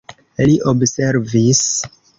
Li 0.51 0.55
observis. 0.73 1.65